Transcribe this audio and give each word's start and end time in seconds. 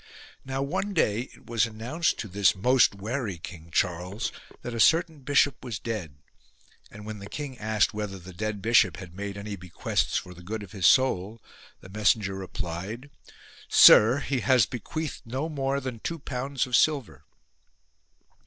Now 0.43 0.63
one 0.63 0.95
day 0.95 1.29
it 1.31 1.45
was 1.45 1.67
announced 1.67 2.17
to 2.17 2.27
this 2.27 2.55
most 2.55 2.95
wary 2.95 3.37
King 3.37 3.69
Charles 3.71 4.31
that 4.63 4.73
a 4.73 4.79
certain 4.79 5.19
bishop 5.19 5.63
was 5.63 5.77
dead; 5.77 6.15
and, 6.89 7.05
when 7.05 7.19
the 7.19 7.29
king 7.29 7.55
asked 7.59 7.93
whether 7.93 8.17
the 8.17 8.33
dead 8.33 8.63
bishop 8.63 8.97
had 8.97 9.13
made 9.13 9.37
any 9.37 9.55
bequests 9.55 10.17
for 10.17 10.33
the 10.33 10.41
good 10.41 10.63
of 10.63 10.71
his 10.71 10.87
soul, 10.87 11.39
the 11.81 11.89
messenger 11.89 12.33
replied," 12.33 13.11
Sire, 13.69 14.21
he 14.21 14.39
has 14.39 14.65
bequeathed 14.65 15.21
no 15.27 15.47
more 15.47 15.79
than 15.79 15.99
two 15.99 16.17
pounds 16.17 16.65
of 16.65 16.75
silver." 16.75 17.23